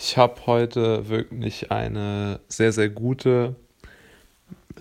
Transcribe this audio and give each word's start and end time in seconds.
Ich 0.00 0.16
habe 0.16 0.46
heute 0.46 1.08
wirklich 1.08 1.72
eine 1.72 2.38
sehr, 2.46 2.70
sehr 2.70 2.88
gute 2.88 3.56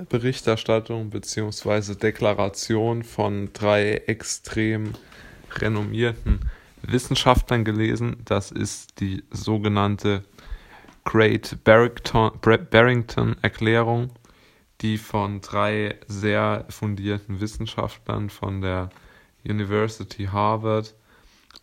Berichterstattung 0.09 1.09
bzw. 1.09 1.96
Deklaration 1.96 3.04
von 3.04 3.51
drei 3.51 3.93
extrem 4.06 4.93
renommierten 5.56 6.42
Wissenschaftlern 6.83 7.66
gelesen. 7.66 8.18
Das 8.25 8.52
ist 8.52 9.00
die 9.00 9.23
sogenannte 9.32 10.23
Great 11.04 11.58
Barrington 11.64 13.38
Erklärung, 13.42 14.12
die 14.82 15.00
von 15.00 15.42
drei 15.42 15.96
sehr 16.06 16.66
fundierten 16.70 17.42
Wissenschaftlern 17.42 18.30
von 18.30 18.62
der 18.62 18.92
University 19.44 20.26
Harvard, 20.26 20.94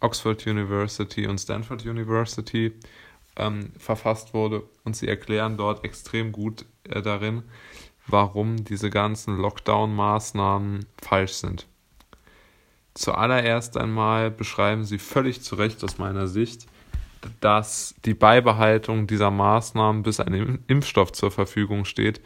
Oxford 0.00 0.45
University 0.45 1.29
und 1.29 1.39
Stanford 1.39 1.86
University 1.86 2.73
ähm, 3.36 3.72
verfasst 3.78 4.34
wurde. 4.34 4.62
Und 4.84 4.96
sie 4.96 5.08
erklären 5.08 5.56
dort 5.56 5.84
extrem 5.84 6.32
gut 6.32 6.64
äh, 6.88 7.02
darin, 7.02 7.42
warum 8.06 8.64
diese 8.64 8.90
ganzen 8.90 9.38
Lockdown-Maßnahmen 9.38 10.86
falsch 11.02 11.32
sind. 11.32 11.66
Zuallererst 12.94 13.76
einmal 13.76 14.30
beschreiben 14.30 14.84
sie 14.84 14.98
völlig 14.98 15.42
zu 15.42 15.56
Recht 15.56 15.82
aus 15.82 15.98
meiner 15.98 16.28
Sicht, 16.28 16.66
dass 17.40 17.94
die 18.04 18.14
Beibehaltung 18.14 19.06
dieser 19.06 19.30
Maßnahmen, 19.30 20.03
bis 20.03 20.20
ein 20.20 20.62
Impfstoff 20.66 21.12
zur 21.12 21.30
Verfügung 21.30 21.84
steht, 21.86 22.20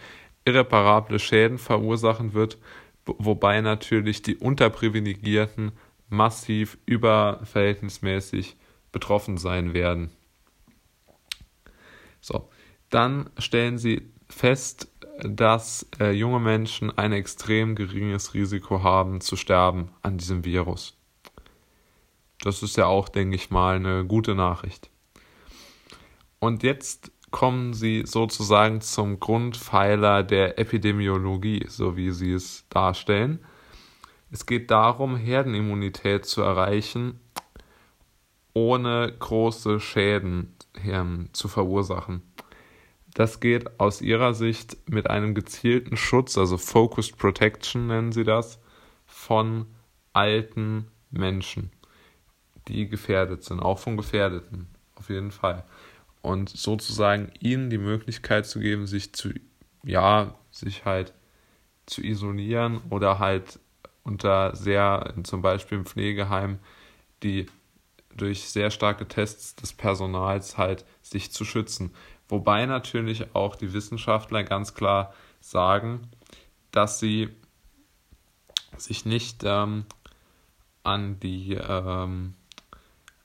irreparable 0.45 1.19
Schäden 1.19 1.59
verursachen 1.59 2.35
wird, 2.35 2.59
wobei 3.07 3.61
natürlich 3.61 4.23
die 4.23 4.37
Unterprivilegierten 4.37 5.73
massiv 6.09 6.79
überverhältnismäßig 6.87 8.57
betroffen 8.93 9.39
sein 9.39 9.75
werden. 9.75 10.11
So, 12.21 12.49
dann 12.91 13.31
stellen 13.39 13.79
sie 13.79 14.11
fest, 14.29 14.91
dass 15.21 15.87
äh, 15.99 16.13
junge 16.13 16.41
Menschen 16.41 16.97
ein 16.97 17.13
extrem 17.13 17.75
geringes 17.75 18.35
Risiko 18.35 18.83
haben 18.83 19.21
zu 19.21 19.37
sterben 19.37 19.91
an 20.03 20.19
diesem 20.19 20.45
Virus. 20.45 20.97
Das 22.41 22.63
ist 22.63 22.77
ja 22.77 22.87
auch, 22.87 23.09
denke 23.09 23.35
ich 23.35 23.51
mal, 23.51 23.77
eine 23.77 24.05
gute 24.05 24.35
Nachricht. 24.35 24.91
Und 26.39 26.63
jetzt 26.63 27.11
kommen 27.31 27.75
sie 27.75 28.05
sozusagen 28.07 28.81
zum 28.81 29.19
Grundpfeiler 29.19 30.23
der 30.23 30.59
Epidemiologie, 30.59 31.67
so 31.69 31.97
wie 31.97 32.13
sie 32.13 32.33
es 32.33 32.65
darstellen. 32.71 33.45
Es 34.31 34.47
geht 34.47 34.71
darum, 34.71 35.17
Herdenimmunität 35.17 36.27
zu 36.27 36.43
erreichen, 36.43 37.19
ohne 38.55 39.15
große 39.19 39.81
Schäden 39.81 40.55
zu 41.33 41.49
verursachen. 41.49 42.23
Das 43.15 43.41
geht 43.41 43.81
aus 43.81 44.01
ihrer 44.01 44.35
Sicht 44.35 44.77
mit 44.89 45.11
einem 45.11 45.35
gezielten 45.35 45.97
Schutz, 45.97 46.39
also 46.39 46.57
Focused 46.57 47.19
Protection 47.19 47.89
nennen 47.89 48.13
sie 48.13 48.25
das, 48.25 48.61
von 49.07 49.67
alten 50.13 50.89
Menschen, 51.11 51.73
die 52.69 52.89
gefährdet 52.89 53.45
sind, 53.45 53.61
auch 53.61 53.79
von 53.79 53.97
Gefährdeten, 53.97 54.69
auf 54.95 55.09
jeden 55.09 55.31
Fall. 55.31 55.65
Und 56.23 56.51
sozusagen 56.51 57.33
ihnen 57.41 57.71
die 57.71 57.79
Möglichkeit 57.79 58.47
zu 58.47 58.61
geben, 58.61 58.87
sich 58.87 59.13
zu, 59.15 59.31
ja, 59.83 60.35
sich 60.51 60.85
halt 60.85 61.15
zu 61.87 62.03
isolieren 62.03 62.81
oder 62.91 63.19
halt 63.19 63.59
unter 64.03 64.55
sehr, 64.55 65.15
zum 65.25 65.43
Beispiel 65.43 65.79
im 65.79 65.87
Pflegeheim, 65.87 66.59
die 67.23 67.47
durch 68.19 68.49
sehr 68.49 68.71
starke 68.71 69.09
Tests 69.09 69.57
des 69.57 69.73
Personals 69.73 70.59
halt 70.59 70.85
sich 71.03 71.33
zu 71.33 71.45
schützen. 71.45 71.95
Wobei 72.29 72.67
natürlich 72.67 73.35
auch 73.35 73.57
die 73.57 73.73
Wissenschaftler 73.73 74.45
ganz 74.45 74.75
klar 74.75 75.15
sagen, 75.41 76.09
dass 76.71 77.01
sie 77.01 77.31
sich 78.77 79.07
nicht 79.07 79.43
ähm, 79.45 79.87
an 80.83 81.19
die, 81.21 81.55
ähm, 81.55 82.35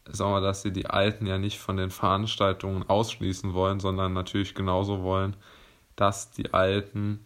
sagen 0.06 0.32
wir, 0.32 0.42
dass 0.42 0.62
sie 0.62 0.72
die 0.72 0.88
Alten 0.88 1.26
ja 1.26 1.38
nicht 1.38 1.60
von 1.60 1.78
den 1.78 1.90
Veranstaltungen 1.90 2.84
ausschließen 2.90 3.54
wollen, 3.54 3.80
sondern 3.80 4.14
natürlich 4.14 4.56
genauso 4.56 5.04
wollen, 5.04 5.36
dass 5.96 6.32
die 6.32 6.54
Alten 6.54 7.26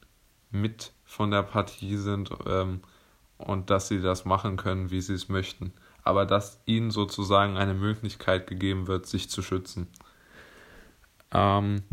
mit 0.51 0.91
von 1.05 1.31
der 1.31 1.43
Partie 1.43 1.97
sind 1.97 2.31
ähm, 2.45 2.81
und 3.37 3.69
dass 3.69 3.87
sie 3.87 4.01
das 4.01 4.25
machen 4.25 4.57
können, 4.57 4.91
wie 4.91 5.01
sie 5.01 5.13
es 5.13 5.29
möchten. 5.29 5.73
Aber 6.07 6.25
dass 6.25 6.61
ihnen 6.65 6.89
sozusagen 6.89 7.57
eine 7.57 7.73
Möglichkeit 7.73 8.47
gegeben 8.47 8.87
wird, 8.87 9.07
sich 9.07 9.29
zu 9.29 9.41
schützen. 9.41 9.87
Ähm, 11.33 11.83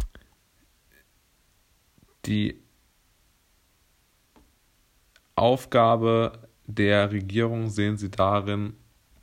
die 2.24 2.62
Aufgabe 5.34 6.48
der 6.66 7.10
Regierung 7.10 7.70
sehen 7.70 7.96
sie 7.96 8.10
darin, 8.10 8.74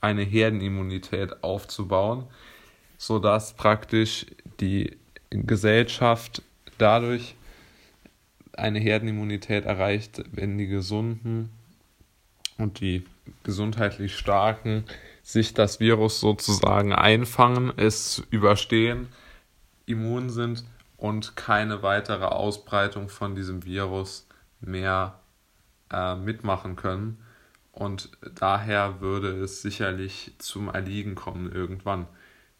eine 0.01 0.23
Herdenimmunität 0.23 1.41
aufzubauen, 1.41 2.27
sodass 2.97 3.53
praktisch 3.53 4.25
die 4.59 4.97
Gesellschaft 5.29 6.41
dadurch 6.77 7.35
eine 8.53 8.79
Herdenimmunität 8.79 9.63
erreicht, 9.63 10.21
wenn 10.33 10.57
die 10.57 10.67
Gesunden 10.67 11.49
und 12.61 12.79
die 12.79 13.05
gesundheitlich 13.43 14.15
Starken 14.15 14.85
sich 15.23 15.53
das 15.53 15.79
Virus 15.79 16.19
sozusagen 16.19 16.93
einfangen, 16.93 17.71
es 17.77 18.23
überstehen 18.29 19.09
immun 19.85 20.29
sind 20.29 20.63
und 20.97 21.35
keine 21.35 21.83
weitere 21.83 22.25
Ausbreitung 22.25 23.09
von 23.09 23.35
diesem 23.35 23.65
Virus 23.65 24.27
mehr 24.61 25.19
äh, 25.91 26.15
mitmachen 26.15 26.75
können. 26.75 27.23
Und 27.71 28.09
daher 28.35 29.01
würde 29.01 29.29
es 29.41 29.61
sicherlich 29.61 30.33
zum 30.37 30.69
Erliegen 30.69 31.15
kommen 31.15 31.51
irgendwann. 31.51 32.07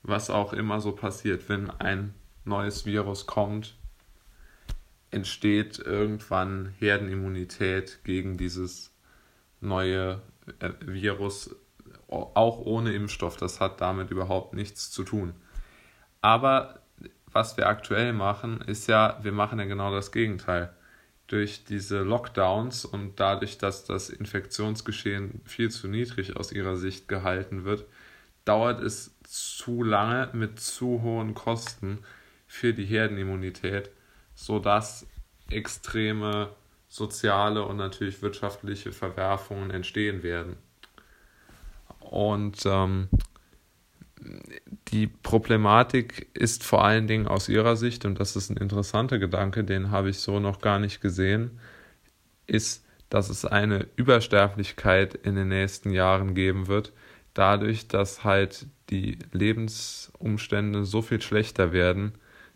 Was 0.03 0.29
auch 0.29 0.53
immer 0.53 0.81
so 0.81 0.93
passiert, 0.93 1.47
wenn 1.49 1.69
ein 1.69 2.13
neues 2.43 2.85
Virus 2.85 3.27
kommt, 3.27 3.75
entsteht 5.11 5.77
irgendwann 5.79 6.73
Herdenimmunität 6.79 7.99
gegen 8.03 8.37
dieses 8.37 8.91
neue 9.61 10.21
äh, 10.59 10.71
Virus, 10.81 11.55
auch 12.07 12.59
ohne 12.59 12.93
Impfstoff. 12.93 13.37
Das 13.37 13.59
hat 13.59 13.79
damit 13.79 14.11
überhaupt 14.11 14.53
nichts 14.53 14.91
zu 14.91 15.03
tun. 15.03 15.33
Aber 16.21 16.81
was 17.31 17.57
wir 17.57 17.67
aktuell 17.67 18.13
machen, 18.13 18.61
ist 18.61 18.87
ja, 18.87 19.19
wir 19.21 19.31
machen 19.31 19.59
ja 19.59 19.65
genau 19.65 19.91
das 19.91 20.11
Gegenteil. 20.11 20.73
Durch 21.27 21.63
diese 21.63 22.01
Lockdowns 22.01 22.83
und 22.83 23.19
dadurch, 23.19 23.57
dass 23.57 23.85
das 23.85 24.09
Infektionsgeschehen 24.09 25.41
viel 25.45 25.71
zu 25.71 25.87
niedrig 25.87 26.35
aus 26.35 26.51
ihrer 26.51 26.75
Sicht 26.75 27.07
gehalten 27.07 27.63
wird, 27.63 27.85
dauert 28.43 28.81
es 28.81 29.15
zu 29.23 29.83
lange 29.83 30.29
mit 30.33 30.59
zu 30.59 31.01
hohen 31.01 31.33
Kosten 31.33 31.99
für 32.47 32.73
die 32.73 32.85
Herdenimmunität, 32.85 33.91
sodass 34.35 35.07
extreme 35.49 36.49
soziale 36.91 37.63
und 37.63 37.77
natürlich 37.77 38.21
wirtschaftliche 38.21 38.91
Verwerfungen 38.91 39.71
entstehen 39.71 40.23
werden. 40.23 40.57
Und 42.01 42.63
ähm, 42.65 43.07
die 44.89 45.07
Problematik 45.07 46.27
ist 46.33 46.65
vor 46.65 46.83
allen 46.83 47.07
Dingen 47.07 47.27
aus 47.27 47.47
ihrer 47.47 47.77
Sicht, 47.77 48.03
und 48.03 48.19
das 48.19 48.35
ist 48.35 48.49
ein 48.49 48.57
interessanter 48.57 49.19
Gedanke, 49.19 49.63
den 49.63 49.89
habe 49.89 50.09
ich 50.09 50.19
so 50.19 50.41
noch 50.41 50.59
gar 50.59 50.79
nicht 50.79 50.99
gesehen, 50.99 51.61
ist, 52.45 52.85
dass 53.09 53.29
es 53.29 53.45
eine 53.45 53.87
Übersterblichkeit 53.95 55.15
in 55.15 55.35
den 55.35 55.47
nächsten 55.47 55.91
Jahren 55.91 56.35
geben 56.35 56.67
wird, 56.67 56.91
dadurch, 57.33 57.87
dass 57.87 58.25
halt 58.25 58.65
die 58.89 59.17
Lebensumstände 59.31 60.83
so 60.83 61.01
viel 61.01 61.21
schlechter 61.21 61.71
werden, 61.71 62.15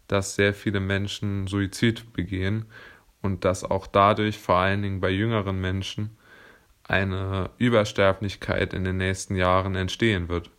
dass 0.10 0.36
sehr 0.36 0.54
viele 0.54 0.82
Menschen 0.82 1.48
Suizid 1.48 2.12
begehen 2.12 2.66
und 3.26 3.46
dass 3.46 3.64
auch 3.64 3.88
dadurch 3.88 4.40
vor 4.40 4.56
allen 4.56 4.82
Dingen 4.82 5.02
bei 5.02 5.10
jüngeren 5.10 5.60
Menschen 5.60 6.18
eine 6.84 7.50
Übersterblichkeit 7.58 8.74
in 8.74 8.84
den 8.84 8.98
nächsten 8.98 9.36
Jahren 9.36 9.76
entstehen 9.76 10.30
wird 10.30 10.52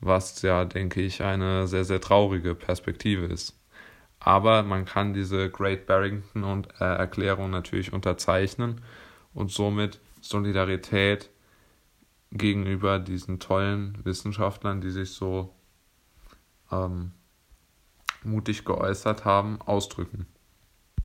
was 0.00 0.42
ja, 0.42 0.64
denke 0.64 1.00
ich, 1.00 1.22
eine 1.22 1.66
sehr, 1.66 1.84
sehr 1.84 2.00
traurige 2.00 2.54
Perspektive 2.54 3.26
ist. 3.26 3.58
Aber 4.18 4.62
man 4.62 4.84
kann 4.84 5.14
diese 5.14 5.50
Great 5.50 5.86
Barrington 5.86 6.44
und, 6.44 6.68
äh, 6.80 6.84
Erklärung 6.84 7.50
natürlich 7.50 7.92
unterzeichnen 7.92 8.82
und 9.34 9.50
somit 9.50 10.00
Solidarität 10.20 11.30
gegenüber 12.32 12.98
diesen 12.98 13.38
tollen 13.38 13.98
Wissenschaftlern, 14.04 14.80
die 14.80 14.90
sich 14.90 15.12
so 15.12 15.54
ähm, 16.72 17.12
mutig 18.24 18.64
geäußert 18.64 19.24
haben, 19.24 19.60
ausdrücken. 19.62 20.26